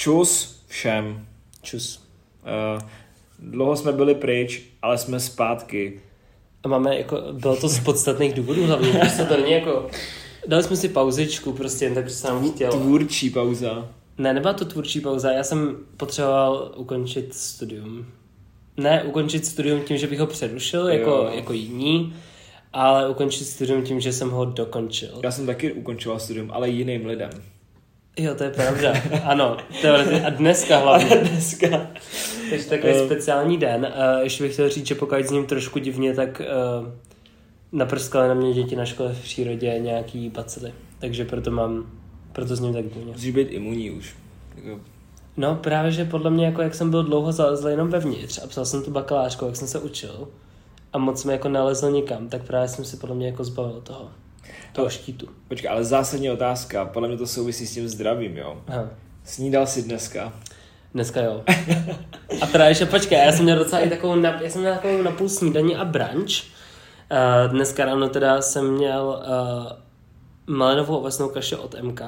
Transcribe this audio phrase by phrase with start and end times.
[0.00, 1.26] Čus všem.
[1.62, 2.08] Čus.
[2.76, 2.82] Uh,
[3.38, 6.00] dlouho jsme byli pryč, ale jsme zpátky.
[6.62, 9.86] A máme jako, bylo to z podstatných důvodů hlavně, protože to není jako,
[10.46, 12.72] dali jsme si pauzičku prostě jen tak, že se nám chtělo.
[12.72, 13.88] Tvůrčí pauza.
[14.18, 18.06] Ne, nebyla to tvůrčí pauza, já jsem potřeboval ukončit studium.
[18.76, 21.30] Ne ukončit studium tím, že bych ho přerušil, jako, Jo.
[21.34, 22.14] jako jiní,
[22.72, 25.20] ale ukončit studium tím, že jsem ho dokončil.
[25.22, 27.30] Já jsem taky ukončoval studium, ale jiným lidem.
[28.16, 28.92] Jo, to je pravda.
[29.24, 30.24] Ano, teoreticky.
[30.26, 31.16] A dneska hlavně.
[31.16, 31.66] dneska.
[32.50, 33.06] Takže takový Eh.
[33.06, 33.86] speciální den.
[33.96, 36.42] A ještě bych chtěl říct, že pokud s ním trošku divně, tak
[36.82, 36.88] uh,
[37.72, 40.72] naprskaly na mě děti na škole v přírodě nějaký bacily.
[40.98, 41.86] Takže proto mám,
[42.32, 43.12] proto s ním tak divně.
[43.12, 44.14] Musíš být imunní už.
[44.64, 44.80] Jako,
[45.36, 48.64] No právě, že podle mě, jako jak jsem byl dlouho zalezl jenom vevnitř a psal
[48.64, 50.28] jsem tu bakalářku, jak jsem se učil
[50.92, 54.08] a moc jsem jako nalezl nikam, tak právě jsem si podle mě jako zbavil toho,
[54.72, 55.28] toho štítu.
[55.48, 56.84] Počkej, ale zásadní otázka.
[56.84, 58.62] Podle mě to souvisí s tím zdravím, jo.
[58.68, 58.88] Aha.
[59.24, 60.32] Snídal jsi dneska?
[60.94, 61.42] Dneska jo.
[62.40, 65.02] A teda ještě počkej, já jsem měl docela i takovou, na, já jsem měl takovou
[65.02, 66.30] napůl snídaní a brunch.
[67.12, 72.00] Uh, dneska ráno teda jsem měl uh, malinovou ovesnou kaši od MK,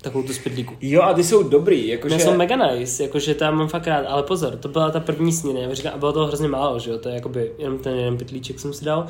[0.00, 0.74] takovou tu z pytlíku.
[0.80, 2.18] Jo, a ty jsou dobrý, jakože...
[2.18, 5.74] Jsou mega nice, jakože já mám fakt rád, ale pozor, to byla ta první snídaně,
[5.74, 8.60] říkám, a bylo toho hrozně málo, že jo, to je jakoby jenom ten jeden pytlíček
[8.60, 9.06] jsem si dal.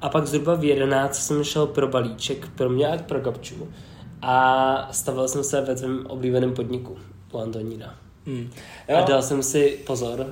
[0.00, 3.68] A pak zhruba v 11 jsem šel pro balíček, pro mě a pro Gabču.
[4.22, 6.96] A stavil jsem se ve tvém oblíbeném podniku
[7.32, 7.94] u Antonína.
[8.26, 8.50] Hmm.
[8.96, 10.26] A dal jsem si, pozor, uh,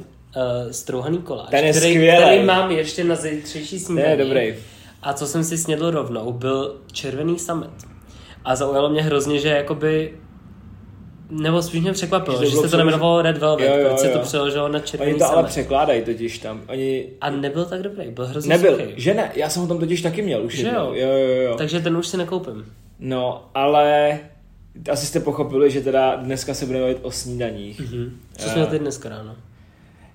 [0.70, 2.24] strouhaný koláč, Ten je který, skvělej.
[2.24, 4.10] který mám ještě na zítřejší snídaní.
[4.10, 4.54] je dobrý.
[5.02, 7.70] A co jsem si snědl rovnou, byl červený samet.
[8.44, 10.18] A zaujalo mě hrozně, že jakoby
[11.30, 14.08] nebo spíš mě překvapilo, Že že, se to nejmenovalo Red Velvet, Jo, jo, proč se
[14.08, 14.24] to jo.
[14.24, 16.60] přeložilo na červený Oni to ale překládají totiž tam.
[16.68, 17.06] Oni...
[17.20, 18.92] A nebyl tak dobrý, byl hrozně Nebyl, suchý.
[18.96, 20.80] že ne, já jsem ho tam totiž taky měl už Že jednou.
[20.94, 20.94] jo?
[20.94, 21.54] Jo, jo, jo.
[21.58, 22.64] Takže ten už si nekoupím.
[22.98, 24.18] No, ale
[24.90, 27.80] asi jste pochopili, že teda dneska se budeme bavit o snídaních.
[27.80, 28.18] Mhm.
[28.38, 29.36] Co měl teď dneska ráno?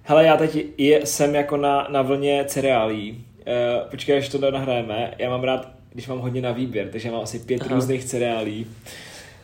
[0.03, 3.25] Hele, já teď je, jsem jako na, na vlně cereálí.
[3.37, 5.13] Uh, počkej, až to nahrajeme.
[5.17, 7.75] Já mám rád, když mám hodně na výběr, takže mám asi pět Aha.
[7.75, 8.67] různých cereálí.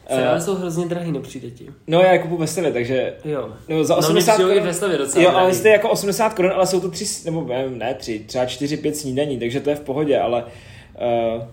[0.07, 1.67] Cereály Eh, jsou hrozně drahý, nepřijde ti.
[1.87, 3.13] no, já je kupu ve Stavě, takže...
[3.25, 3.49] Jo.
[3.69, 4.67] No, za No, mě 80 přijdou i korun.
[4.67, 7.77] ve Slavě docela Jo, ale jste jako 80 korun, ale jsou to tři, nebo nevím,
[7.77, 11.43] ne tři, třeba čtyři, pět snídaní, takže to je v pohodě, ale uh,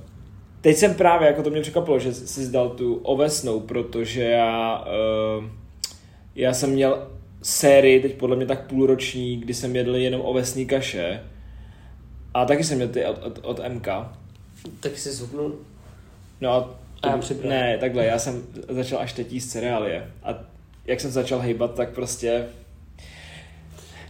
[0.60, 4.84] teď jsem právě, jako to mě překvapilo, že jsi zdal tu ovesnou, protože já,
[5.38, 5.44] uh,
[6.34, 7.08] já jsem měl
[7.42, 11.20] sérii, teď podle mě tak půlroční, kdy jsem jedl jenom ovesní kaše
[12.34, 13.88] a taky jsem měl ty od, od, od MK.
[14.80, 15.54] Tak si zhubnul.
[16.40, 16.70] No A
[17.10, 17.50] já přibral.
[17.50, 20.34] ne, takhle, já jsem začal až teď jíst cereálie a
[20.86, 22.44] jak jsem začal hejbat, tak prostě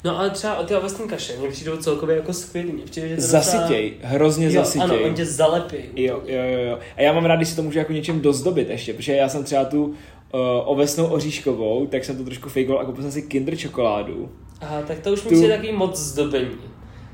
[0.04, 2.72] No ale třeba o ty ovesní kaše mě přijdou celkově jako skvělý.
[2.72, 4.82] Mně přijde, že to docela- zasytěj, hrozně Jo, zasytěj.
[4.82, 5.76] ano, on tě zalepí.
[5.96, 6.78] Jo, jo, jo, jo.
[6.96, 9.44] A já mám rád, když se to může jako něčím dozdobit ještě, protože já jsem
[9.44, 9.94] třeba tu uh,
[10.64, 14.32] ovesnou oříškovou, tak jsem to trošku fejkoval a koupil jsem si Kinder čokoládu.
[14.60, 16.50] Aha, tak to už mi Tu- přijde takový moc zdobení.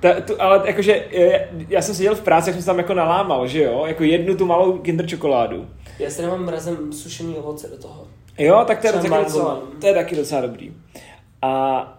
[0.01, 2.95] Ta, tu, ale jakože, eh, já jsem seděl v práci, jak jsem se tam jako
[2.95, 5.67] nalámal, že jo, jako jednu tu malou Kinder čokoládu.
[5.99, 8.07] Já si nemám mrazem sušený ovoce do toho.
[8.39, 10.73] Jo, tak to je, taky docela, to je taky docela dobrý.
[11.43, 11.99] A,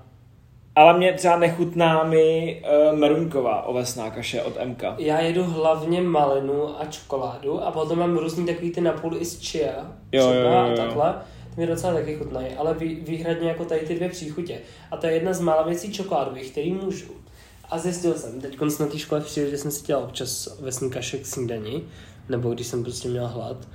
[0.76, 2.62] ale mě třeba nechutná mi
[2.92, 4.84] uh, meruňková ovesná kaše od MK.
[4.98, 9.50] Já jedu hlavně malinu a čokoládu a potom mám různý takový ty napůl i z
[9.50, 9.92] chia.
[10.12, 10.76] Jo, třeba jo, jo, a jo.
[10.76, 11.14] takhle.
[11.56, 14.60] To mi docela taky chutnají, ale vý, výhradně jako tady ty dvě příchutě.
[14.92, 17.20] A to je jedna z mála věcí čokoládových, který můžu.
[17.70, 21.26] A zjistil jsem, teď na té škole v přírodě jsem si dělal občas ovesný kašek
[21.26, 21.84] snídaní,
[22.30, 23.68] nebo když jsem prostě měl hlad.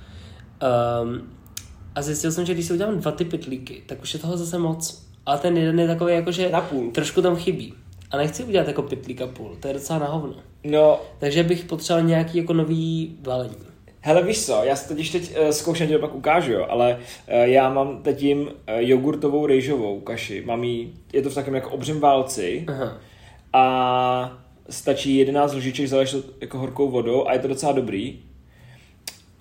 [1.03, 1.31] Um,
[1.95, 4.57] a zjistil jsem, že když si udělám dva ty pytlíky, tak už je toho zase
[4.57, 5.05] moc.
[5.25, 6.91] Ale ten jeden je takový jako, že Napůl.
[6.91, 7.73] trošku tam chybí.
[8.11, 10.35] A nechci udělat jako pytlík a půl, to je docela na hovno.
[10.63, 13.55] No, Takže bych potřeboval nějaký jako nový balení.
[14.01, 17.33] Hele, víš co, já si totiž teď uh, zkouším, že pak ukážu, jo, ale uh,
[17.33, 20.43] já mám teď jim uh, jogurtovou rejžovou kaši.
[20.45, 22.97] Mám jí, je to v takovém jako obřím válci Aha.
[23.55, 24.37] A
[24.69, 28.19] stačí 11 lžiček zaleješ to jako horkou vodou a je to docela dobrý.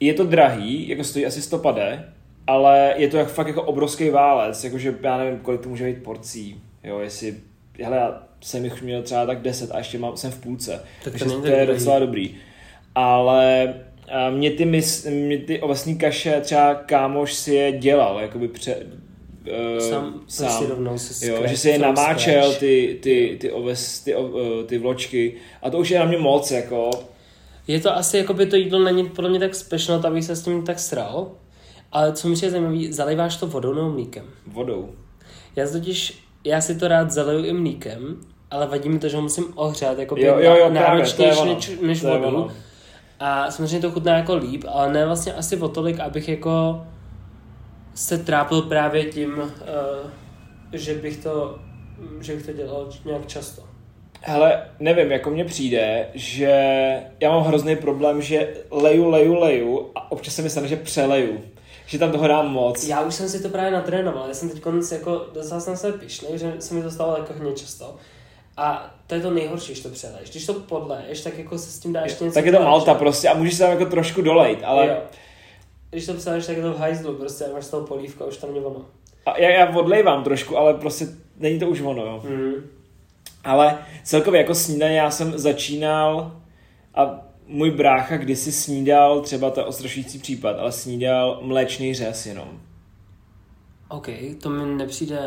[0.00, 2.12] Je to drahý, jako stojí asi 100 pade,
[2.46, 6.02] ale je to jak, fakt jako obrovský válec, jakože já nevím, kolik to může být
[6.02, 7.36] porcí, jo, jestli,
[7.80, 11.12] hele, já jsem jich měl třeba tak 10 a ještě mám, jsem v půlce, Tak
[11.12, 12.34] to takže to tak je docela dobrý.
[12.94, 13.74] Ale
[14.12, 18.76] a mě ty, mis, mě ty ovesní kaše třeba kámoš si je dělal, jakoby pře,
[19.46, 24.14] uh, Sám, prostě rovnou se Jo, že si je namáčel ty, ty, ty, oves, ty,
[24.14, 26.90] eh, ty vločky a to už je na mě moc, jako.
[27.66, 30.42] Je to asi, jako by to jídlo není podle mě tak special, aby se s
[30.42, 31.30] tím tak sral.
[31.92, 34.24] Ale co mi je zajímavé, zaliváš to vodou nebo mlíkem?
[34.46, 34.90] Vodou.
[35.56, 38.20] Já totiž, já si to rád zaliju i mlíkem,
[38.50, 41.28] ale vadí mi to, že ho musím ohřát jako Jo, jo, jo, právě, to je
[41.28, 42.50] náročnější než, než vodu.
[43.20, 46.80] A samozřejmě to chutná jako líp, ale ne vlastně asi o tolik, abych jako
[47.94, 50.10] se trápil právě tím, uh,
[50.72, 51.58] že bych to,
[52.20, 53.62] že bych to dělal nějak často.
[54.20, 56.50] Hele, nevím, jako mně přijde, že
[57.20, 61.40] já mám hrozný problém, že leju, leju, leju a občas se mi stane, že přeleju.
[61.86, 62.84] Že tam toho dám moc.
[62.84, 64.28] Já už jsem si to právě natrénoval.
[64.28, 67.32] Já jsem teď konec jako dostal jsem se pišný, že se mi to stalo jako
[67.32, 67.96] hodně často.
[68.56, 70.30] A to je to nejhorší, když to přeleješ.
[70.30, 73.28] Když to podleješ, tak jako se s tím dáš něco Tak je to malta prostě
[73.28, 74.96] a můžeš se tam jako trošku dolejt, ale Jo.
[75.94, 78.52] Když to přeleješ, tak je to v hajzlu, prostě máš z toho polívka, už tam
[78.52, 78.86] není ono.
[79.26, 81.06] a já, já odlejvám trošku, ale prostě
[81.36, 82.22] není to už ono, jo.
[82.28, 82.54] Mm.
[83.44, 86.32] Ale celkově jako snídaně já jsem začínal
[86.94, 92.60] a můj brácha kdysi snídal, třeba to je ostrašující případ, ale snídal mléčný řez jenom.
[93.88, 94.08] OK,
[94.42, 95.20] to mi nepřijde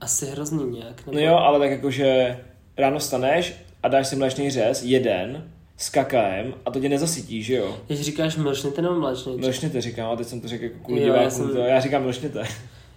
[0.00, 1.06] asi hrozný nějak.
[1.06, 2.38] No jo, ale tak jakože
[2.76, 7.54] ráno staneš a dáš si mléčný řez, jeden, s kakaem a to tě nezasytí, že
[7.54, 7.76] jo?
[7.86, 9.40] Když říkáš mlčněte nebo mlečněte?
[9.46, 12.02] Mlčněte říkám, a teď jsem to řekl jako kvůli Jo, já jsem- to, já říkám
[12.02, 12.38] mlčněte.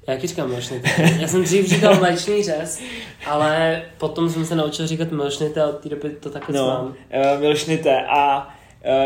[0.08, 0.90] Já taky říkám mlčněte.
[1.22, 2.82] Já jsem dřív říkal mléčný řez,
[3.26, 6.86] ale potom jsem se naučil říkat mlčněte a od té doby to takhle No, mám.
[6.86, 8.54] uh, mlčněte a uh,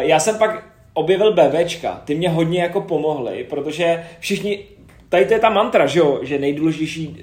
[0.01, 4.65] já jsem pak objevil BBčka, ty mě hodně jako pomohly, protože všichni,
[5.09, 7.15] tady to je ta mantra, že jo, že nejdůležitější uh,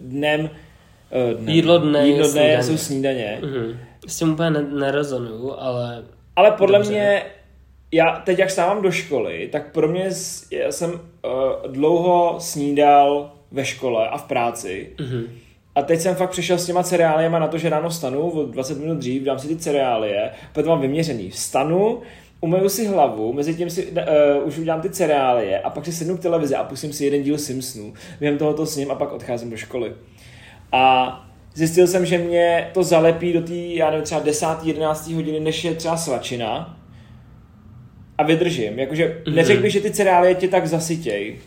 [0.00, 2.62] dnem, uh, dnem Jídlo dne jídlo dne snídaně.
[2.62, 3.38] jsou snídaně.
[3.42, 3.78] Mhm.
[4.06, 6.04] S tím úplně ne- nerezonuju, ale
[6.36, 6.92] Ale podle Dobře.
[6.92, 7.22] mě,
[7.92, 10.10] já teď jak stávám do školy, tak pro mě,
[10.50, 10.98] já jsem uh,
[11.72, 14.92] dlouho snídal ve škole a v práci.
[15.00, 15.24] mhm.
[15.74, 18.78] A teď jsem fakt přišel s těma cereáliema na to, že ráno stanu o 20
[18.78, 21.30] minut dřív, dám si ty cereálie, potom mám vyměřený.
[21.30, 22.00] Vstanu,
[22.40, 23.98] umyju si hlavu, mezi tím si uh,
[24.44, 27.38] už udělám ty cereálie a pak si sednu k televizi a pustím si jeden díl
[27.38, 27.94] Simpsonů.
[28.20, 29.92] Během toho to s ním a pak odcházím do školy.
[30.72, 31.12] A
[31.56, 34.46] zjistil jsem, že mě to zalepí do té, já nevím, třeba 10.
[34.62, 35.12] 11.
[35.12, 36.78] hodiny, než je třeba svačina.
[38.18, 38.78] A vydržím.
[38.78, 39.36] Jakože Mhm.
[39.36, 41.38] neřekl bych, že ty cereálie tě tak zasytěj.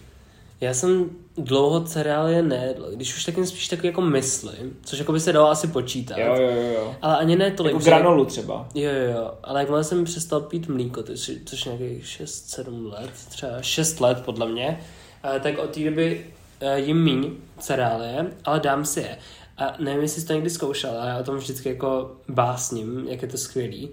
[0.62, 4.54] Já jsem dlouho cereálie nejedl, když už taky spíš takový jako mysli,
[4.84, 6.18] což jako by se dalo asi počítat.
[6.18, 6.96] Jo, jo, jo.
[7.02, 7.74] Ale ani ne tolik.
[7.74, 8.68] Jako granolu třeba.
[8.76, 13.10] Jo, jo, jo, ale jakmile jsem přestal pít mlíko, to je, což nějakých 6-7 let,
[13.30, 14.80] třeba 6 let podle mě,
[15.36, 16.26] eh, tak od té doby
[16.62, 19.18] eh, jim míň cereálie, ale dám si je.
[19.60, 23.22] A nevím, jestli jsi to někdy zkoušel, ale já o tom vždycky jako básním, jak
[23.22, 23.90] je to skvělý.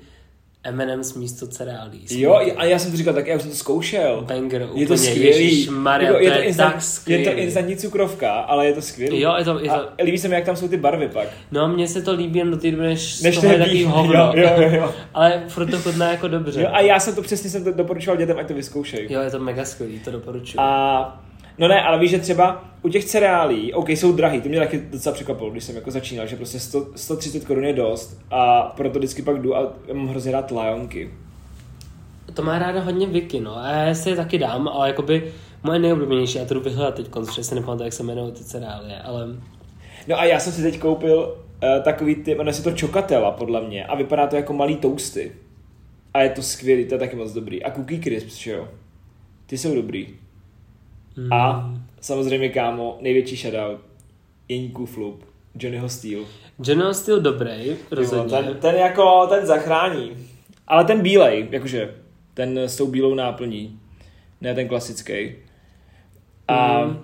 [0.70, 2.06] M&M's místo cereálí.
[2.10, 4.22] Jo, a já jsem to říkal tak, já už jsem to zkoušel.
[4.26, 5.44] Banger, je úplně, to skvělý.
[5.44, 7.24] Ježišmarja, Jako, je, to to je instant, tak skvělý.
[7.24, 9.20] je to instantní cukrovka, ale je to skvělý.
[9.20, 11.28] Jo, je to, je to, A líbí se mi, jak tam jsou ty barvy pak.
[11.50, 13.84] no mně se to líbí jen do té doby, než, Než to je je takový
[13.84, 14.32] hovno.
[14.36, 14.94] Jo, jo, jo.
[15.14, 16.62] Ale furt to chutná jako dobře.
[16.62, 16.68] jo.
[16.72, 19.12] A já jsem to přesně jsem to doporučoval dětem, ať to vyzkoušejí.
[19.12, 20.58] jo, je to mega skvělý, to doporučuji.
[20.60, 21.22] A
[21.58, 24.78] no ne, ale víš, že třeba u těch cereálí, OK, jsou drahý, to mě taky
[24.78, 28.98] docela překvapilo, když jsem jako začínal, že prostě 100, 130 korun je dost a proto
[28.98, 31.10] vždycky pak jdu a mám hrozně rád lajonky.
[32.34, 33.56] To má ráda hodně Vicky, no.
[33.56, 35.32] A já si je taky dám, ale jakoby
[35.62, 38.98] moje nejoblíbenější, já to jdu vyhledat teď, protože si nepamatuju, jak se jmenují ty cereálie,
[38.98, 39.28] ale
[40.06, 43.62] No a já jsem si teď koupil uh, takový ty, jmenuje se to čokatela podle
[43.62, 45.32] mě a vypadá to jako malý toasty.
[46.14, 47.62] A je to skvělý, to je taky moc dobrý.
[47.62, 48.68] A cookie crisps, že jo?
[49.46, 50.08] Ty jsou dobrý.
[51.16, 51.70] Mm, A
[52.00, 53.80] samozřejmě, kámo, největší shoutout.
[54.48, 55.24] Jeníků flup.
[55.58, 56.24] Johnnyho Steel.
[56.58, 58.30] General Steel dobrý, rozhodně.
[58.30, 60.12] Ten, ten jako, ten zachrání.
[60.66, 61.94] Ale ten bílej, jakože,
[62.34, 63.80] ten s tou bílou náplní.
[64.40, 65.34] Ne ten klasický.
[66.48, 66.99] A Mm.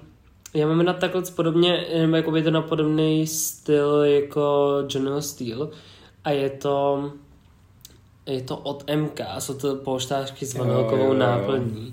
[0.55, 5.71] Já mám na takhle podobně, nebo jako je to na podobný styl jako General Steel
[6.25, 7.11] a je to
[8.27, 11.93] je to od MK, jsou to polštářky s Jo, vanilkovou jo, jo.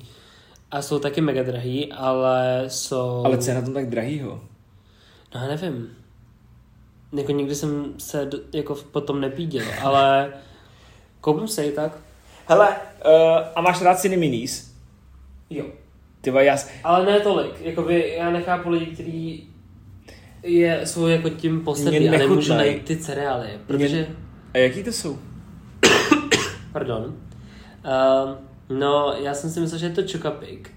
[0.71, 3.21] A jsou taky mega drahý, ale jsou...
[3.25, 4.41] ale co je na tom tak drahýho?
[5.35, 5.89] No já nevím.
[7.13, 10.33] Jako nikdy jsem se do, jako potom nepíděl, ale
[11.21, 11.97] koupím se i tak.
[12.47, 14.75] Hele, uh, a máš rád Cineminis?
[15.49, 15.65] Jo.
[16.21, 17.61] Ty vole, já, s- Ale ne tolik.
[17.61, 19.47] Jakoby já nechápu lidi, kteří
[20.43, 24.07] je, jsou jako tím poslední a nemůžu najít ty cereálie, protože...
[24.53, 25.17] a jaký to jsou?
[26.73, 27.03] Pardon.
[27.05, 28.35] Uh,
[28.69, 30.71] no, já jsem si myslel, že je to Chocapik.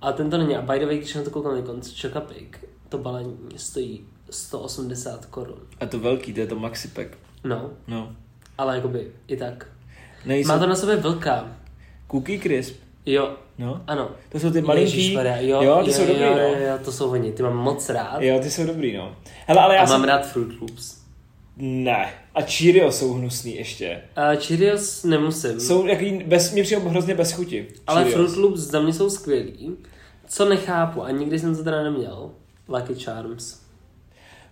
[0.00, 0.56] A ten to není.
[0.56, 5.26] A by the way, když na to koukám na konc, Chocapik, to balení stojí 180
[5.26, 5.58] korun.
[5.80, 7.18] A to velký, to je to Maxipek.
[7.44, 8.12] No, No.
[8.58, 9.66] ale jakoby i tak.
[10.24, 11.48] Nejsou Má to na sobě vlka.
[12.10, 12.76] cookie crisp.
[13.06, 13.82] Jo, No.
[13.86, 14.10] ano.
[14.32, 14.96] To jsou ty malinký.
[14.96, 16.38] Ježišmarja, jo, jo, ty jo, jsou jo, dobrý, jo, no.
[16.42, 18.22] jo, jo, to jsou oni, ty mám moc rád.
[18.22, 19.16] Jo, ty jsou dobrý, no.
[19.46, 20.00] Hele, ale já a jsem...
[20.00, 21.05] mám rád Fruit Loops.
[21.56, 22.12] Ne.
[22.34, 24.02] A Cheerios jsou hnusný ještě.
[24.34, 27.66] Uh, Cheerios nemusím, Jsou jaký, bez, mě přijde hrozně bez chuti.
[27.86, 28.32] ale Cheerios.
[28.32, 29.76] Fruit Loops za mě jsou skvělí.
[30.28, 32.30] Co nechápu, a nikdy jsem to teda neměl,
[32.68, 33.60] Lucky Charms.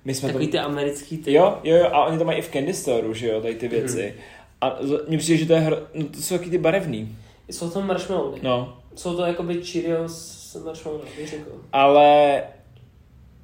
[0.05, 0.51] My jsme Takový to...
[0.53, 1.33] ty americký ty.
[1.33, 3.69] Jo, jo, jo, a oni to mají i v Candy Store, že jo, tady ty
[3.69, 4.15] věci.
[4.17, 4.25] Mhm.
[4.61, 5.77] A mně přijde, že to je hro...
[5.95, 7.17] no, to jsou taky ty barevný.
[7.51, 8.39] Jsou tam marshmallowy.
[8.43, 10.13] No, Jsou to jakoby Cheerios
[10.53, 11.51] s marshmallow, bych řekl.
[11.73, 12.43] ale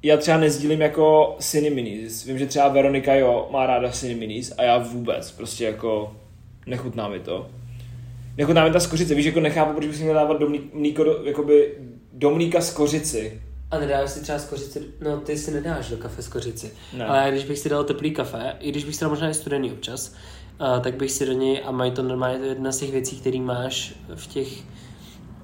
[0.03, 2.25] já třeba nezdílím jako Cineminis.
[2.25, 6.15] Vím, že třeba Veronika jo, má ráda Cineminis a já vůbec, prostě jako
[6.65, 7.49] nechutná mi to.
[8.37, 10.69] Nechutná mi ta z kořice, víš, jako nechápu, proč bych si měl dávat do mlí-
[10.73, 11.77] mlíko, do, jakoby
[12.13, 13.41] do mlíka z kořici.
[13.71, 16.71] A nedáš si třeba z kořici, no ty si nedáš do kafe z kořici.
[16.93, 17.05] Ne.
[17.05, 19.33] Ale já když bych si dal teplý kafe, i když bych si dal možná i
[19.33, 20.15] studený občas,
[20.61, 22.91] uh, tak bych si do něj, a mají to normálně, to je jedna z těch
[22.91, 24.47] věcí, který máš v těch,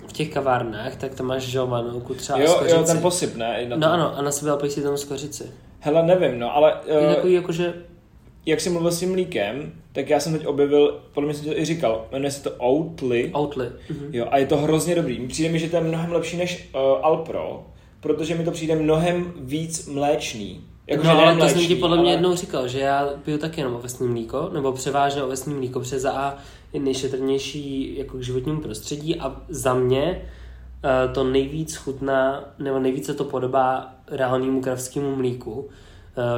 [0.07, 2.75] v těch kavárnách, tak tam máš vanilku třeba Jo, kořici.
[2.75, 3.65] jo, ten posyp, ne?
[3.67, 5.43] Na No ano, a nasypal bych si tam z kořici.
[5.79, 7.73] Hele, nevím, no, ale Je uh, takový jakože,
[8.45, 11.59] jak jsi mluvil s tím mlíkem, tak já jsem teď objevil, podle mě jsem to
[11.59, 13.31] i říkal, jmenuje se to Oatly.
[13.37, 13.73] outlet.
[13.89, 14.09] Mhm.
[14.13, 15.27] Jo, a je to hrozně dobrý.
[15.27, 17.65] Přijde mi, že to je mnohem lepší než uh, Alpro,
[17.99, 20.61] protože mi to přijde mnohem víc mléčný.
[20.87, 23.37] Jako, no, ale to jsem mléčný, ti podle mě ale- jednou říkal, že já piju
[23.37, 26.37] taky jenom ovesný mlíko, nebo převážně ovesný mlíko, protože za A
[26.73, 30.21] je nejšetrnější jako k životnímu prostředí a za mě
[30.83, 35.69] eh, to nejvíc chutná, nebo nejvíc se to podobá reálnému kravskému mlíku,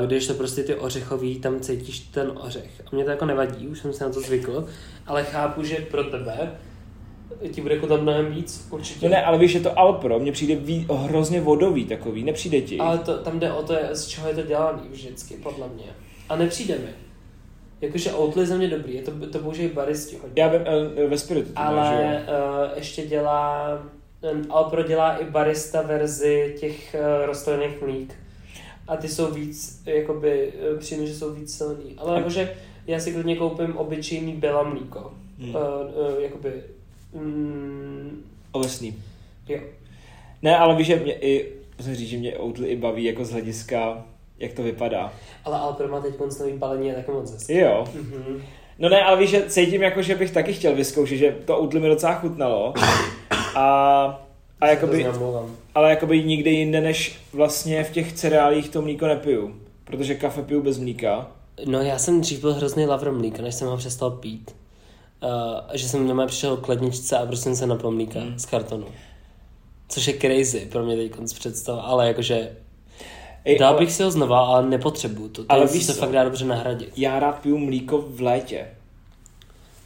[0.02, 2.82] eh, když to prostě ty ořechový, tam cítíš ten ořech.
[2.86, 4.68] A mě to jako nevadí, už jsem se na to zvykl,
[5.08, 6.52] ale chápu, že pro tebe
[7.52, 9.06] ti bude chutnat mnohem víc, určitě.
[9.10, 12.78] No ne, ale víš, že to Alpro mně přijde ví, hrozně vodový takový, nepřijde ti.
[12.78, 15.86] Ale to, tam jde o to, z čeho je to dělaný vždycky, podle mě.
[16.30, 17.09] A nepřijde mi.
[17.82, 20.42] Jakože Oatly je za mě dobrý, je to, to použijí baristi hodně.
[20.42, 20.62] Já vím,
[20.98, 23.70] eh, ve Spiritu to Ale uh, ještě dělá,
[24.22, 28.14] ten Alpro dělá i barista verzi těch uh, rostlinných mlík.
[28.88, 31.96] A ty jsou víc, jakoby, přijde, že jsou víc silný.
[31.98, 32.56] Ale jakože
[32.88, 35.14] já si klidně koupím obyčejný běla mlíko.
[35.40, 35.54] Hmm.
[35.54, 35.56] Hmm.
[35.56, 36.54] Uh, uh, jakoby,
[37.14, 39.04] mm, Ovesný.
[39.48, 39.60] jo.
[40.42, 43.32] Ne, ale víš, že mě i, musím říct, že mě Oatly i baví jako z
[43.32, 44.06] hlediska,
[44.40, 45.14] jak to vypadá.
[45.46, 47.58] Ale Alpro má teď konc nový balení je taky moc hezký.
[47.58, 47.86] Jo.
[47.96, 48.42] Mhm.
[48.80, 51.80] No ne, ale víš, že cítím jako, že bych taky chtěl vyzkoušet, že to Oatly
[51.80, 52.74] mi docela chutnalo.
[53.56, 54.26] A,
[54.62, 55.08] a jakoby,
[55.76, 59.56] ale jakoby nikde jinde, než vlastně v těch cereálích to mlíko nepiju.
[59.84, 61.32] Protože kafe piju bez mlíka.
[61.66, 64.56] No já jsem dřív byl hrozný lavr mlíka, než jsem ho přestal pít.
[65.24, 65.30] Uh,
[65.74, 68.40] že jsem normálně přišel k ledničce a prostě jsem se napil mlíka Hmm.
[68.40, 68.88] z kartonu.
[69.90, 72.52] Což je crazy pro mě teď představa, ale jakože
[73.58, 75.42] dal ale bych si ho znova, ale nepotřebuju to.
[75.50, 76.00] Ale Ale víš se co?
[76.00, 76.94] fakt dá dobře nahradit.
[76.98, 78.66] já rád piju mlíko v létě.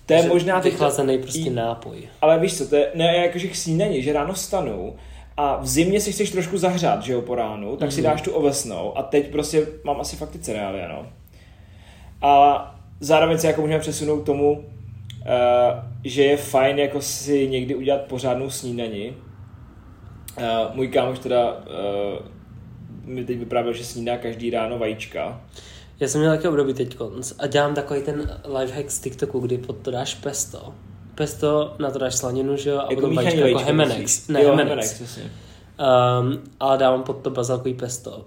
[0.05, 0.72] To je Že možná teď...
[0.72, 1.98] Vychlazený prostě nápoj.
[2.22, 4.96] Ale víš co, to je ne, jakože k snídani, že ráno stanu
[5.38, 8.10] a v zimě si chceš trošku zahřát, že jo, po ránu, tak si Mhm.
[8.10, 11.05] dáš tu ovesnou a teď prostě mám asi fakt ty cereály, ano.
[12.22, 14.63] A zároveň se jako můžeme přesunout k tomu, uh,
[16.03, 19.13] že je fajn jako si někdy udělat pořádnou snídani.
[20.38, 20.43] Uh,
[20.75, 21.60] můj kámoš teda uh,
[23.03, 25.41] mi teď vyprávěl, že snídá každý ráno vajíčka.
[26.00, 26.98] Já jsem měl taky období teď
[27.39, 30.74] a dělám takový ten lifehack z TikToku, kdy pod to dáš pesto.
[31.15, 34.27] Pesto, na to dáš slaninu, že jo, a Jako potom míchaný vajíčka jako vajíčka Hemenex.
[34.27, 35.00] Ne, jo, Hemenex.
[35.00, 35.19] Hemenex.
[35.19, 38.25] Um, ale dávám pod to bazalkový pesto.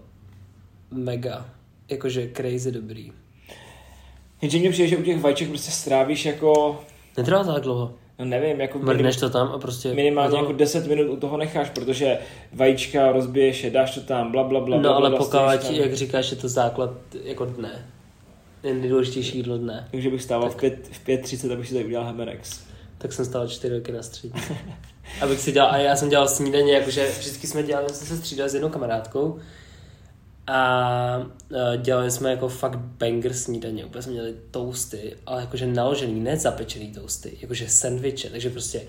[0.90, 1.47] Mega.
[1.88, 3.12] Jakože crazy dobrý.
[4.42, 6.80] Jenže mně přijde, že u těch vajíček prostě strávíš jako,
[7.16, 7.95] Netrvá to tak dlouho.
[8.19, 9.95] No nevím, jako Mrneš to tam a prostě...
[9.95, 12.19] minimálně no, jako 10 minut u toho necháš, protože
[12.53, 15.95] vajíčka rozbiješ je, dáš to tam, bla, bla, bla, bla, No ale bla, pokud, jak
[15.95, 16.91] říkáš, je to základ
[17.25, 17.87] jako dne.
[18.63, 19.89] Je nejdůležitější jídlo dne.
[19.91, 20.59] Takže bych stával Tak.
[20.59, 22.61] v, pět, v 5.30, abych si tady udělal Hemenex.
[22.99, 24.43] Tak jsem stál čtyři roky na střední.
[25.21, 28.51] Abych si dělal, a já jsem dělal snídaně, jakože vždycky jsme dělali, jsme se střídali
[28.51, 29.39] s jednou kamarádkou
[30.47, 36.21] a uh, dělali jsme jako fakt banger snídaně, úplně jsme měli toasty, ale jakože naložený,
[36.21, 38.83] ne zapečený toasty, jakože sendviče, takže prostě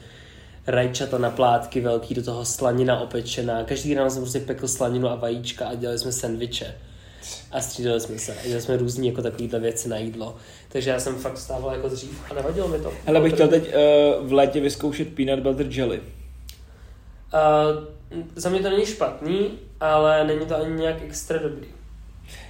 [0.68, 5.16] rajčata na plátky velký, do toho slanina opečená, každý ráno jsem prostě pekl slaninu a
[5.16, 6.76] vajíčka a dělali jsme sendviče.
[7.52, 10.36] A střídali jsme se, a dělali jsme různý jako takovýhle věci na jídlo.
[10.70, 12.94] Takže já jsem fakt vstával jako dřív a nevadilo mi to.
[13.06, 16.02] Hele, bych chtěl teď uh, v létě vyzkoušet peanut butter jelly.
[17.34, 17.97] Uh,
[18.36, 19.50] za mě to není špatný,
[19.80, 21.68] ale není to ani nějak extra dobrý.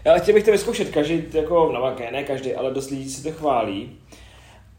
[0.09, 3.23] Ale chtěl bych to vyzkoušet, každý, jako, no okay, ne každý, ale dost lidí si
[3.23, 3.91] to chválí.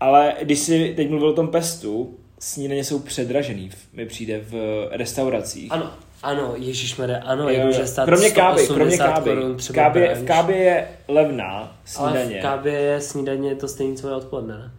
[0.01, 4.55] Ale když si teď mluvil o tom pestu, snídaně jsou předražený, mi přijde v
[4.91, 5.73] restauracích.
[5.73, 5.91] Ano,
[6.23, 9.31] ano, ježišmere, ano, Jo, je může stát kromě káby, kromě 180 káby.
[9.31, 12.39] korun třeba Káby, v kábě je levná Ale snídaně.
[12.39, 14.71] v kábě je snídaně to stejné, co je odpoledne, ne?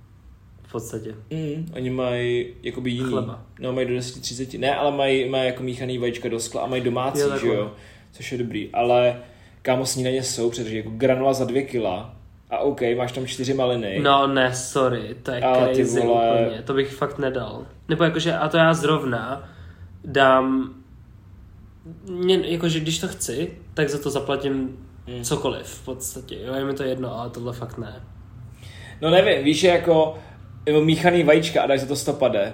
[0.69, 1.15] V podstatě.
[1.31, 3.09] Mm, oni mají jakoby jiný.
[3.09, 3.45] Chleba.
[3.59, 4.59] No, mají do 10.30.
[4.59, 7.71] Ne, ale mají, mají jako míchaný vajíčka do skla a mají domácí, Jo, že jo?
[8.11, 8.69] Což je dobrý.
[8.73, 9.19] Ale
[9.61, 12.15] kámo snídaně jsou, protože jako granula za dvě kila
[12.49, 13.99] a OK, máš tam čtyři maliny.
[14.03, 16.41] No ne, sorry, to je Ale ty crazy vole.
[16.45, 17.65] úplně, to bych fakt nedal.
[17.89, 19.49] Nebo jakože, a to já zrovna
[20.05, 20.73] dám,
[22.09, 24.77] mě, jakože když to chci, tak za to zaplatím
[25.17, 25.23] Mm.
[25.23, 28.03] cokoliv v podstatě, jo, je mi to jedno, ale tohle fakt ne.
[29.01, 30.17] No nevím, víš, že jako,
[30.65, 32.53] jako míchaný vajíčka a dáš za to stopade.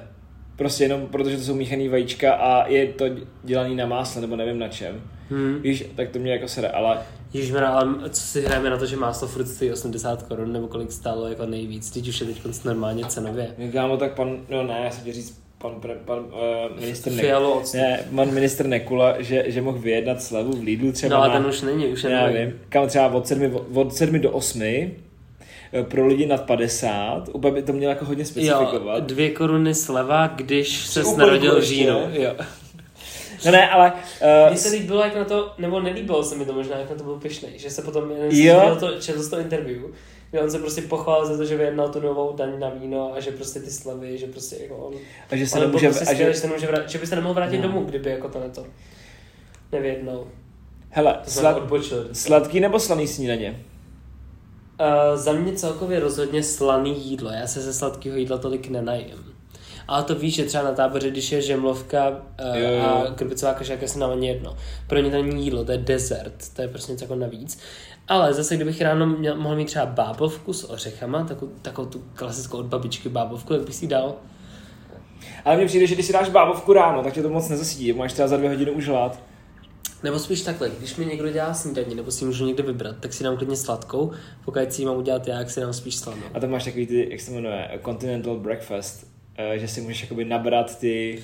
[0.55, 3.05] Prostě jenom protože to jsou míchaný vajíčka a je to
[3.43, 5.01] dělaný na másle, nebo nevím na čem.
[5.29, 5.61] Hmm.
[5.61, 6.97] Víš, tak to mě jako sere, ale
[7.33, 10.91] Ježišmarja, ale co si hrajeme na to, že máslo furt stojí 80 korun, nebo kolik
[10.91, 13.47] stálo jako nejvíc, teď už je teď normálně cenově.
[13.71, 17.59] kámo, tak pan, no ne, já jsem říct, pan, pre, pan uh, minister Fialo Nekula,
[17.59, 17.81] odstup.
[17.81, 21.39] ne, pan minister Nekula, že, že mohl vyjednat slevu v Lidlu třeba No ale na,
[21.39, 24.61] ten už není, už je já vím, kam třeba od 7, od 7 do 8
[24.61, 24.89] eh,
[25.83, 29.03] pro lidi nad 50, úplně by to mělo jako hodně Jo, specifikovat.
[29.03, 31.93] dvě koruny sleva, když se narodil v ještě, říjnu.
[31.99, 32.11] ne?
[32.21, 32.31] Jo.
[33.45, 36.53] No ne, ale uh, Mně se líbilo, jak na to, nebo nelíbilo se mi to
[36.53, 38.61] možná, jak na to byl pišnej, že se potom Jo.
[38.67, 38.75] jo.
[38.79, 39.81] to, četl z toho interview,
[40.31, 43.19] kde on se prostě pochválil za to, že vyjednal tu novou daň na víno a
[43.19, 44.93] že prostě ty slavy, že prostě jako on,
[45.31, 47.33] a že se nemůže, prostě a že, že, se nemůže vrát, že by se nemohl
[47.33, 47.63] vrátit No.
[47.63, 48.65] domů, kdyby jako to neto
[49.71, 50.23] nevyjednal.
[50.89, 52.09] hele, To slad, odbočil.
[52.13, 53.59] sladký nebo slaný snídaně?
[54.79, 57.29] Uh, za mě celkově rozhodně slaný jídlo.
[57.29, 59.35] Já se ze sladkého jídla tolik nenajím.
[59.87, 62.83] Ale to víš, že třeba na táboře, když je žemlovka uh, Jo, jo.
[62.83, 64.57] a krpicová je se na mě jedno.
[64.87, 67.59] Pro mě to není jídlo, to je dezert, to je prostě něco jako navíc.
[68.07, 72.57] Ale zase, kdybych ráno měl, mohl mít třeba bábovku s ořechama, takovou, takovou tu klasickou
[72.57, 74.15] od babičky bábovku, jak bych si dal.
[75.45, 78.13] Ale mně přijde, že když si dáš bábovku ráno, tak tě to moc nezasytí, máš
[78.13, 79.19] třeba za dvě hodiny už hlad.
[80.05, 83.23] Nebo spíš takhle, když mi někdo dělá snídaní, nebo si můžu někde vybrat, tak si
[83.23, 84.11] dám klidně sladkou,
[84.45, 86.21] pokud si ji mám udělat já, jak si dám spíš slanou.
[86.33, 89.07] A tam máš takový ty, jak se to jmenuje, Continental Breakfast,
[89.37, 91.23] eh, že si můžeš jakoby nabrat ty...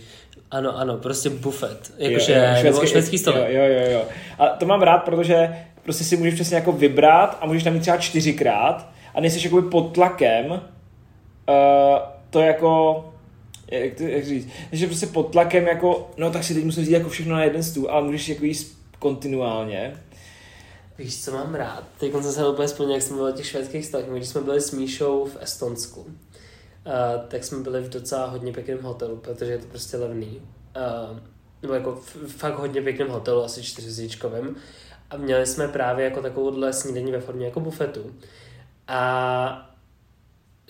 [0.51, 3.33] Ano, ano, prostě buffet, jo, jakože švédský, švédský stol.
[3.33, 4.03] Jo, jo, jo, jo.
[4.39, 7.79] A to mám rád, protože prostě si můžeš přesně jako vybrat a můžeš tam mít
[7.79, 10.57] třeba čtyřikrát a nejsi jakoby pod tlakem uh,
[12.29, 13.05] to jako
[13.71, 16.93] jak, to, jak říct, že prostě pod tlakem jako, no tak si teď musím říct
[16.93, 20.01] jako všechno na jeden stůl, ale můžeš jako jíst kontinuálně.
[20.97, 21.83] Víš, co mám rád?
[21.99, 24.09] Teď jsem se úplně vzpomněl, jak jsme byli o těch švédských stolech.
[24.09, 26.11] Když jsme byli s Míšou v Estonsku, uh,
[27.27, 30.41] tak jsme byli v docela hodně pěkném hotelu, protože je to prostě levný.
[31.11, 31.19] Uh,
[31.61, 34.55] nebo jako fakt hodně pěkném hotelu, asi čtyřzíčkovém.
[35.09, 38.15] A měli jsme právě jako takovouhle snídaní ve formě jako bufetu.
[38.87, 39.71] A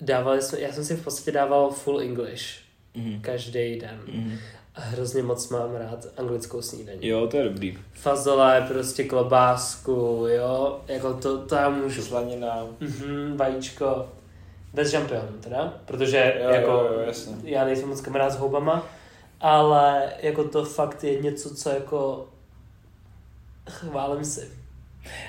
[0.00, 2.61] dávali jsme, já jsem si v podstatě dával full English
[2.94, 3.20] Mhm.
[3.20, 4.00] každý den.
[4.12, 4.38] Mhm.
[4.74, 7.06] A hrozně moc mám rád anglickou snídaní.
[7.08, 7.78] Jo, to je dobrý.
[7.92, 12.02] Fazole, prostě klobásku, jo, jako to, to já můžu.
[12.02, 12.66] Slanina.
[12.80, 14.08] Mhm, vajíčko,
[14.74, 17.34] bez žampionu teda, protože Jo, jako jo, jo, jasně.
[17.44, 18.86] já nejsem moc kamarád s houbama,
[19.40, 22.28] ale jako to fakt je něco, co jako
[23.70, 24.48] chválím si.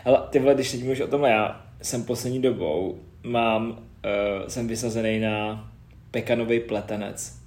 [0.06, 3.78] Ale ty vole, když teď mluvíš o tom, já jsem poslední dobou, mám, uh,
[4.48, 5.68] jsem vysazený na
[6.12, 7.43] pekanový pletenec.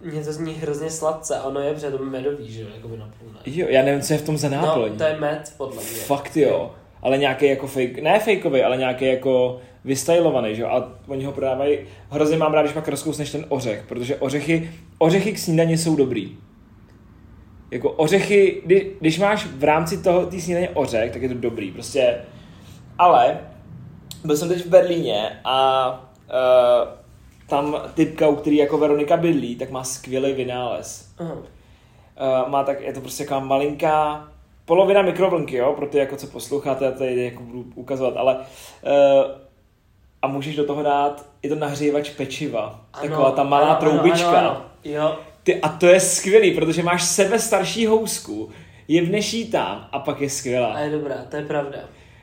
[0.00, 3.32] Mně to zní hrozně sladce, ono je, je medový, že jo, jako by na půl,
[3.32, 3.38] ne?
[3.46, 4.92] Jo, já nevím, co je v tom za náplň.
[4.92, 5.84] No, to je med, podle mě.
[5.84, 6.74] Fakt jo.
[7.02, 10.68] Ale nějaký jako fake, ne fakeový, ale nějaký jako vystylovaný, že jo?
[10.68, 11.78] A oni ho prodávají,
[12.10, 16.36] hrozně mám rád, když pak rozkousneš ten ořech, protože ořechy, ořechy k snídani jsou dobrý.
[17.70, 21.70] Jako ořechy, kdy, když máš v rámci toho té snídaně ořech, tak je to dobrý,
[21.70, 22.16] prostě.
[22.98, 23.38] Ale
[24.24, 25.90] byl jsem teď v Berlíně a
[26.28, 26.97] uh,
[27.48, 31.12] tam typka, u který jako Veronika bydlí, tak má skvělý vynález.
[31.18, 31.34] Aha.
[31.34, 34.28] Uh, má tak, je to prostě taková malinká
[34.64, 38.42] polovina mikrovlnky, jo, pro ty, jako co posloucháte, já tady jako budu ukazovat, ale uh,
[40.22, 44.38] a můžeš do toho dát, je to nahřívač pečiva, ano, taková ta malá ano, troubička.
[44.38, 44.62] Ano, ano.
[44.84, 48.50] Jo, Ty, a to je skvělý, protože máš sebe starší housku,
[48.88, 50.72] jevneš jí tam a pak je skvělá.
[50.72, 51.78] a je dobrá, to je pravda.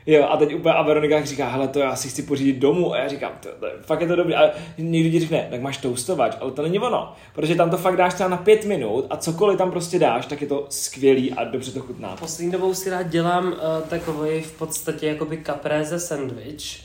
[0.06, 2.92] Jo, a teď úplně a Veronika říká, hele, to já si chci pořídit domů.
[2.92, 4.34] A já říkám, to, to, fakt je to dobrý.
[4.34, 7.12] A někdo ti řekne, tak máš toustovač, ale to není ono.
[7.34, 10.40] Protože tam to fakt dáš třeba na pět minut a cokoliv tam prostě dáš, tak
[10.40, 12.16] je to skvělý a dobře to chutná.
[12.16, 16.80] Poslední dobou si rád dělám uh, takový v podstatě jakoby caprese sandwich,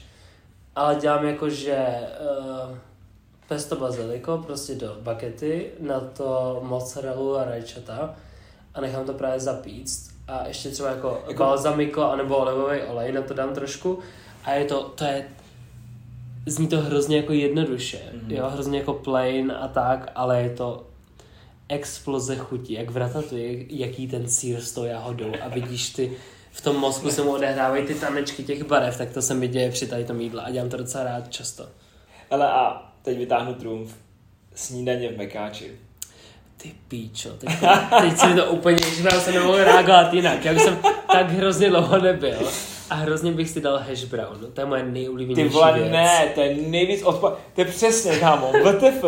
[0.76, 1.78] ale dělám jakože
[2.68, 2.78] uh,
[3.48, 8.16] pesto baziliko prostě do bakety, na to mozzarellu a rajčata
[8.74, 13.22] a nechám to právě zapíct a ještě třeba jako, Jako- balzamiko anebo olivový olej, na
[13.22, 14.00] to dám trošku
[14.44, 15.26] a je to, to je
[16.46, 18.36] zní to hrozně jako jednoduše, mm-hmm.
[18.36, 20.88] jo, hrozně jako plain a tak, ale je to
[21.70, 26.12] exploze chutí, jak v ratatouille, jaký ten sír s tou jahodou a vidíš ty,
[26.52, 29.72] v tom mozku se mu odehrávají ty tanečky těch barev, tak to se mi děje
[29.72, 31.66] při tady tom jídle a dělám to docela rád často.
[32.32, 33.96] Hele a teď vytáhnu trumf.
[34.56, 35.72] Snídaně v Mekáči.
[36.62, 37.50] Ty píčo, teď,
[38.02, 40.78] teď si mi to úplně, že já jsem nemohl reagovat jinak, já bych jsem
[41.12, 42.38] tak hrozně dlouho nebyl
[42.90, 45.92] a hrozně bych si dal hash brown, to je moje Ty nejoblíbenější vole, věc.
[45.92, 47.34] ne, to je nejvíc odpa...
[47.56, 49.04] To je přesně, kámo, WTF,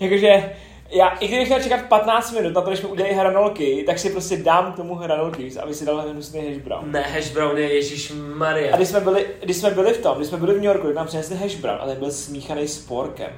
[0.00, 0.50] jakože
[0.90, 4.10] já, i kdybych měl čekat 15 minut na to, než mi udělají hranolky, tak si
[4.10, 6.92] prostě dám k tomu hranolky, aby si dal hnusný hash brown.
[6.92, 8.74] Ne, hash brown je Ježíš Maria.
[8.74, 10.86] A když jsme, byli, když jsme byli v tom, když jsme byli v New Yorku,
[10.86, 13.30] tak nám přinesli hash brown a ten byl smíchaný s porkem.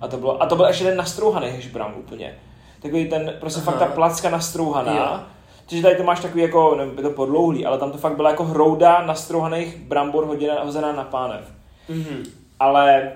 [0.00, 2.38] A to bylo, a to byl ještě ten nastrouhaný hešbram úplně.
[2.84, 3.72] Takový ten, prostě Aha.
[3.72, 4.94] fakt ta placka nastrouhaná.
[4.96, 5.20] Jo.
[5.68, 8.30] Takže tady to máš takový jako, nevím, je to podlouhlý, ale tam to fakt byla
[8.30, 11.52] jako hrouda nastrouhaných brambor hoděná, hozená na pánev.
[11.88, 12.24] Mhm.
[12.60, 13.12] Ale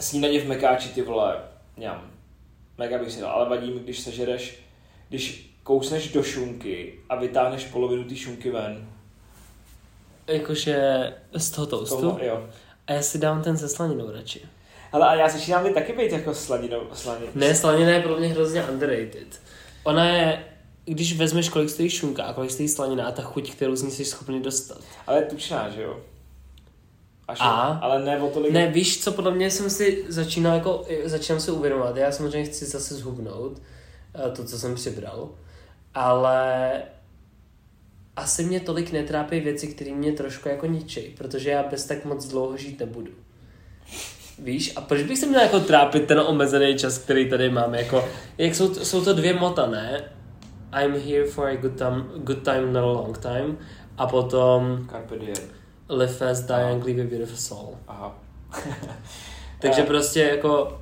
[0.00, 1.36] snídaně v Mekáči, ty vole,
[1.76, 2.02] ňam.
[2.78, 4.62] Mega bych si dal, ale vadí mi, když sežereš,
[5.08, 8.88] když kousneš do šunky a vytáhneš polovinu té šunky ven.
[10.26, 12.00] Jakože z toho toastu.
[12.00, 12.46] Toho, jo.
[12.86, 14.42] A já si dám ten se slaninou radši.
[14.92, 17.28] Ale a já začínám být taky být jako slaninou, slanin.
[17.34, 19.40] Ne, slanina je pro mě hrozně underrated.
[19.84, 20.44] Ona je,
[20.84, 23.90] když vezmeš, kolik stojí šunka a kolik stojí slanina a ta chuť, kterou z ní
[23.90, 24.80] jsi schopný dostat.
[25.06, 26.00] Ale je tučná, že jo?
[27.28, 27.78] Až A?
[27.82, 28.52] Ale ne o tolik.
[28.52, 32.64] Ne, víš co, podle mě jsem si začínal jako, začínám si uvědomovat, já samozřejmě chci
[32.64, 33.62] zase zhubnout
[34.14, 35.30] eh, to, co jsem přibral,
[35.94, 36.72] ale
[38.16, 42.26] asi mě tolik netrápí věci, které mě trošku jako ničej, protože já bez tak moc
[42.26, 43.12] dlouho žít nebudu.
[44.38, 48.04] Víš, a proč bych se měl jako trápit ten omezený čas, který tady mám, jako,
[48.38, 50.04] jak jsou, jsou to dvě mota, ne?
[50.82, 53.58] I'm here for a good time, good time, not a long time.
[53.98, 55.34] A potom Carpe diem.
[55.88, 57.74] live fast, die and leave a beautiful soul.
[57.88, 58.18] Aha.
[59.60, 60.80] Takže prostě jako,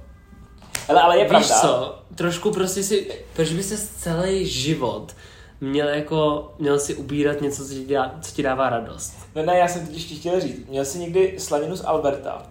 [0.89, 1.61] Ale, ale je víš pravda.
[1.61, 5.15] co, trošku prostě si, proč by se celý život
[5.61, 9.17] měl jako, měl si ubírat něco, co ti, dá, co ti dává radost.
[9.35, 10.69] No ne, já jsem totiž ti chtěl říct.
[10.69, 12.43] Měl jsi někdy slaninu z Alberta?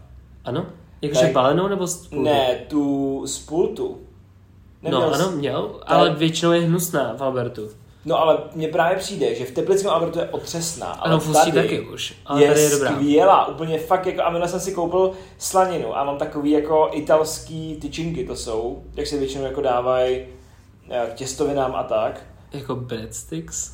[0.45, 0.65] Ano?
[1.01, 2.23] Jakože Tak- balenou nebo z půlky?
[2.23, 3.97] Ne, tu z pultu.
[4.81, 7.69] No Neměl ano, jsi- měl, ale většinou je hnusná v Albertu.
[8.05, 11.81] No ale mně právě přijde, že v teplickém Albertu je otřesná, ale Ano, tady taky
[11.81, 12.91] už, ale je, tady je dobrá.
[12.91, 17.75] skvělá, úplně fakt jako, a minule jsem si koupil slaninu a mám takový jako italský
[17.81, 20.25] tyčinky to jsou, jak se většinou jako dávají
[20.89, 22.21] eh, k těstovinám a tak.
[22.53, 23.71] Jako breadsticks?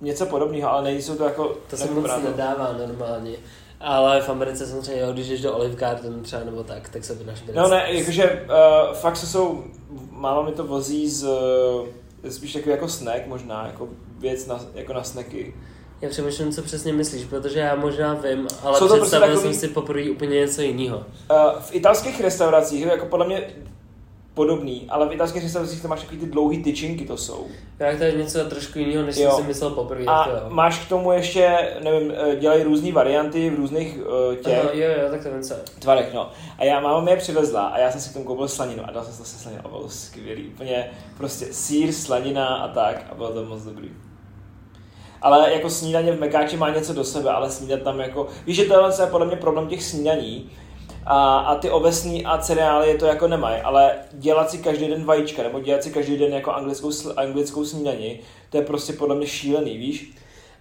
[0.00, 1.56] Něco podobného, ale nejsou to jako...
[1.70, 3.32] To se moc nedává normálně.
[3.86, 7.14] Ale v Americe samozřejmě, jo, když jdeš do Olive Garden třeba nebo tak, tak se
[7.14, 9.64] vynáš No ne, jakože uh, fakt se jsou,
[10.10, 11.86] máma mi to vozí z, uh,
[12.28, 15.54] spíš takový jako snack možná, jako věc na, jako na snacky.
[16.00, 19.74] Já přemýšlím, co přesně myslíš, protože já možná vím, ale prostě představil takový- jsem si
[19.74, 20.96] poprvé úplně něco jiného.
[20.96, 23.50] Uh, v italských restauracích jako podle mě
[24.36, 27.46] podobný, ale v italských restauracích to máš takový ty dlouhý tyčinky to jsou.
[27.78, 29.30] Já to je něco trošku jiného, než Jo.
[29.30, 30.04] jsem si myslel poprvé.
[30.04, 30.46] A jako jo.
[30.48, 34.88] máš k tomu ještě, nevím, eh, dělají různé varianty v různých uh, těch Aha, jo,
[35.02, 35.34] jo, tak to je.
[35.78, 36.30] tvarech, no.
[36.58, 38.90] A já máma mi je přivezla a já jsem si k tomu koupil slaninu a
[38.90, 40.48] dal jsem si to se slaninu a bylo skvělý.
[40.48, 43.90] Úplně prostě sír, slanina a tak a bylo to moc dobrý.
[45.22, 48.26] Ale jako snídaně v Mekáči má něco do sebe, ale snídat tam jako...
[48.46, 50.50] Víš, že tohle je podle mě problém těch snídaní,
[51.06, 55.04] a, a ty ovesní a cereály je to jako nemají, ale dělat si každý den
[55.04, 59.26] vajíčka nebo dělat si každý den jako anglickou, anglickou snídani, to je prostě podle mě
[59.26, 60.12] šílený, víš?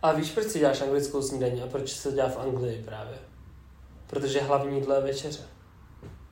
[0.02, 3.18] A víš, proč si děláš anglickou snídaní a proč se to dělá v Anglii právě?
[4.08, 5.40] Protože hlavní jídlo je večeře.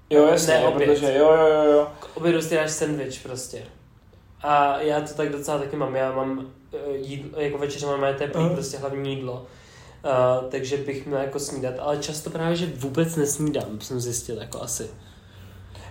[0.10, 0.90] Jo, jasně, Ne, oběd.
[0.90, 1.88] protože jo, jo, jo, jo.
[2.00, 3.64] K obědu si dáš sandwich prostě.
[4.42, 5.96] A já to tak docela taky mám.
[5.96, 8.54] Já mám eh, jídlo, jako večeře mám moje teplý, Aha.
[8.54, 9.46] prostě hlavní jídlo.
[10.06, 14.62] Uh, takže bych měl jako snídat, ale často právě, že vůbec nesnídám, jsem zjistil jako
[14.62, 14.90] asi.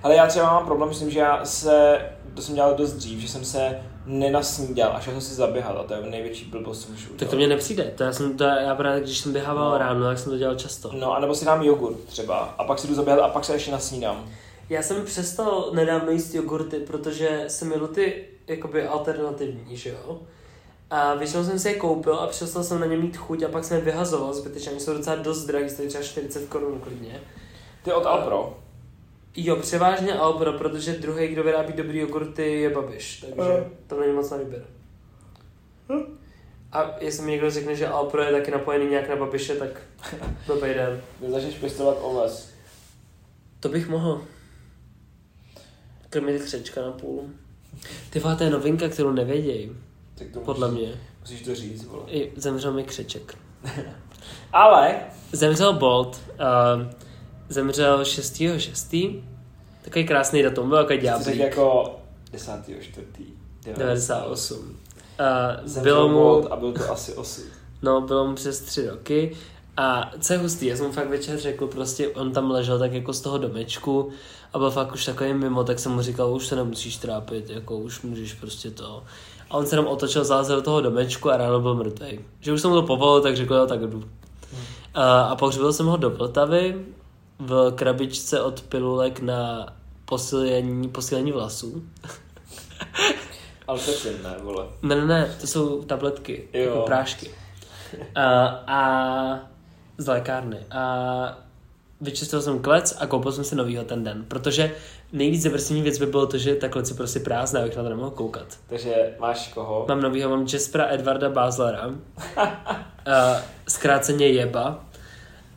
[0.02, 2.00] Ale já třeba mám problém, myslím, že já se,
[2.34, 5.82] to jsem dělal dost dřív, že jsem se nenasnídal a šel jsem si zaběhat a
[5.82, 9.00] to je největší blbost, můžu Tak to mě nepřijde, to já jsem to, já právě,
[9.00, 9.78] když jsem běhával No.
[9.78, 10.90] ráno, tak jsem to dělal často.
[10.92, 13.70] No, anebo si dám jogurt třeba a pak si jdu zaběhat a pak se ještě
[13.70, 14.30] nasnídám.
[14.68, 20.20] Já jsem přestal nedávno jíst jogurty, protože jsem jedl ty jakoby alternativní, že jo?
[20.94, 23.64] A většinou jsem si je koupil a přestal jsem na ně mít chuť a pak
[23.64, 24.70] jsem je vyhazoval zbytečně.
[24.70, 27.20] Oni jsou docela dost drahý, stojí třeba 40 korun klidně.
[27.84, 28.58] Ty od Alpro.
[29.36, 33.70] Jo, převážně Alpro, protože druhý, kdo vyrábí dobrý jogurty, je Babiš, takže Eh.
[33.86, 34.64] tam není moc na výběr.
[36.72, 39.68] A jestli mi někdo řekne, že Alpro je taky napojený nějak na Babiše, tak
[40.46, 41.00] blbej den.
[41.20, 42.48] Ty začneš pěstovat oves.
[43.60, 44.24] To bych mohl.
[46.10, 47.24] Krmit křečka na půl.
[48.10, 49.72] Ty vole, to je novinka, kterou nevědějí,
[50.14, 51.00] Tak to podle musíš, mě.
[51.20, 52.02] Musíš to říct, vole.
[52.06, 53.38] I zemřel mi křeček.
[54.52, 54.94] Ale,
[55.32, 56.92] Zemřel Bolt, uh,
[57.48, 59.22] zemřel 6.6.
[59.82, 61.36] Takový krásný datum, byl řekl ďáblík.
[61.36, 61.96] jako
[62.32, 62.50] 10.
[62.80, 63.06] 4.
[63.76, 64.78] 98.
[65.76, 67.44] Uh, bylo mu, Bolt a byl to asi osud.
[67.82, 69.36] no, bylo mu přes tři roky.
[69.76, 72.92] A co je hustý, já jsem mu fakt večer řekl, prostě on tam ležel tak
[72.92, 74.10] jako z toho domečku
[74.52, 77.78] a byl fakt už takový mimo, tak jsem mu říkal, už se nemusíš trápit, jako
[77.78, 79.04] už můžeš prostě to.
[79.52, 82.20] A on se nám otočil, zálezl do toho domečku a ráno byl mrtvý.
[82.40, 84.04] Že už jsem mu to povolil, tak řekl, jo, tak jdu.
[84.94, 86.84] A, a pohřbil jsem ho do Vltavy
[87.38, 89.66] v krabičce od pilulek na
[90.04, 91.82] posílení, posílení vlasů.
[93.68, 94.66] Alpecin, ne, vole.
[94.82, 96.60] Ne, ne, ne, to jsou tabletky, Jo.
[96.62, 97.30] jako prášky.
[98.14, 99.38] A, a
[99.98, 100.58] z lékárny.
[100.70, 101.38] A
[102.02, 104.74] vyčistil jsem klec a koupil jsem si novýho ten den, protože
[105.12, 107.88] nejvíc depresivní věc by bylo to, že ta klec je prostě prázdná, abych na to
[107.88, 108.58] nemohl koukat.
[108.66, 109.86] Takže máš koho?
[109.88, 111.94] Mám novýho, mám Jaspera Edvarda Baslera, uh,
[113.68, 114.84] zkráceně Jeba.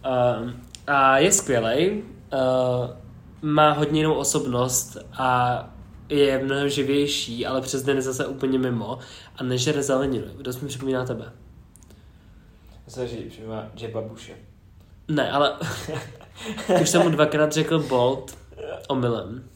[0.06, 0.52] Uh,
[0.88, 2.04] a je skvělej,
[2.34, 2.90] uh,
[3.42, 5.60] má hodně jinou osobnost a
[6.10, 9.00] je mnohem živější, ale přes den je zase úplně mimo
[9.36, 10.26] a nežere zeleninu.
[10.42, 11.32] Dost mi připomíná tebe.
[12.88, 14.34] Zase, že připomíná Jeba Bushe.
[15.08, 15.54] Ne, ale
[16.82, 18.38] už jsem mu dvakrát řekl Bolt
[18.88, 19.50] omylem.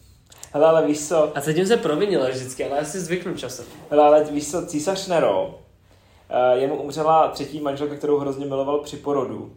[0.53, 1.37] Hele, ale víš co?
[1.37, 3.65] A zatím se provinila vždycky, ale já si zvyknu časem.
[3.89, 8.97] Hele, ale víš co, císař Nero, uh, jemu umřela třetí manželka, kterou hrozně miloval při
[8.97, 9.51] porodu uh,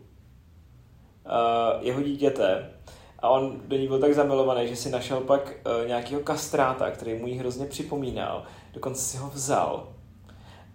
[1.81, 2.71] jeho dítěte.
[3.19, 7.15] A on do ní byl tak zamilovaný, že si našel pak uh, nějakého kastráta, který
[7.15, 8.45] mu ji hrozně připomínal.
[8.75, 9.89] Dokonce si ho vzal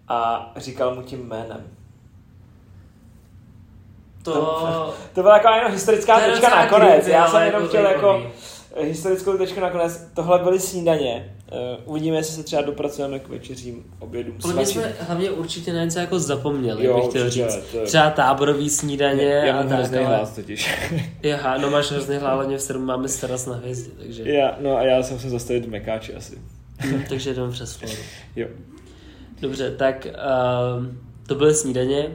[0.08, 1.77] a říkal mu tím jménem.
[4.32, 4.94] To...
[5.14, 6.88] To byla taková jenom historická To tečka nakonec.
[6.88, 8.22] creepy, Já jsem jenom jako chtěl jako
[8.80, 10.06] historickou tečku nakonec.
[10.14, 11.34] Tohle byly snídaně.
[11.52, 11.58] Uh,
[11.90, 14.36] uvidíme, jestli se třeba dopracujeme k večeřím, obědům.
[14.42, 17.64] Podle mě jsme hlavně určitě na něco jako zapomněli, Jo, bych chtěl určitě, říct.
[17.72, 20.78] to je- Třeba táborový snídaně Já a mám tak, hrozný hlas totiž.
[21.22, 24.22] Jaha, no máš hrozný hlas, ale mě v sedm máme starost na hvězdě, takže...
[24.32, 26.38] já, no a já se musím zastavit v Mekáči asi.
[26.84, 27.94] Hm, takže jdeme přes floru.
[28.36, 28.48] Jo.
[29.40, 30.06] Dobře, tak
[30.78, 32.06] um, to byly snídaně.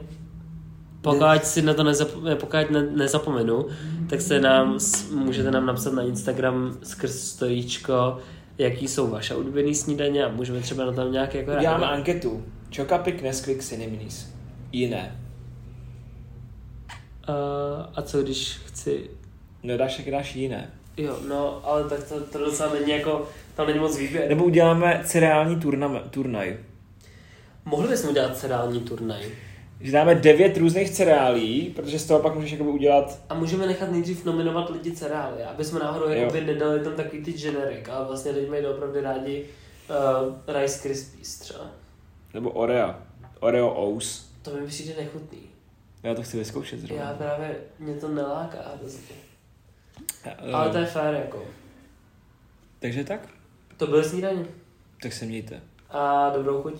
[1.03, 3.65] Pokud si na to nezap- pokud ne- nezapomenu,
[4.09, 4.79] tak se nám,
[5.13, 8.17] můžete nám napsat na Instagram skrz storíčko,
[8.57, 11.93] jaký jsou vaše oblíbené snídaně a můžeme třeba na tam nějak jako Uděláme reagovat.
[11.93, 12.43] anketu.
[12.69, 14.29] Čokapik, Nesquik, Cineminis.
[14.71, 15.19] Jiné.
[17.29, 17.35] Uh,
[17.95, 19.09] a co když chci...
[19.63, 20.69] No dáš, jak dáš jiné.
[20.97, 23.29] Jo, no, ale tak to, to docela není jako...
[23.55, 24.29] Tam není moc výběr.
[24.29, 26.57] Nebo uděláme cereální turnam, turnaj.
[27.65, 29.21] Mohli bychom udělat cereální turnaj.
[29.83, 33.91] Že dáme devět různých cereálí, protože z toho pak můžeš jakoby udělat A můžeme nechat
[33.91, 38.31] nejdřív nominovat lidi cereály, aby jsme náhodou jakoby nedali tam takový ty generic, ale vlastně
[38.31, 39.45] lidi mají opravdu rádi
[39.89, 41.65] uh, Rice Krispies třeba.
[42.33, 42.95] nebo Oreo.
[43.39, 44.31] Oreo Ous.
[44.41, 45.39] To mi přijde nechutný.
[46.03, 47.03] Já to chci vyzkoušet zrovna.
[47.05, 49.15] Já právě, mě to neláká hrozně.
[50.25, 51.43] Já- Ale to je fér jako.
[52.79, 53.27] Takže tak?
[53.77, 54.45] To byly snídaně.
[55.01, 55.61] Tak se mějte.
[55.89, 56.73] A dobrou chuť.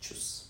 [0.00, 0.47] Čus.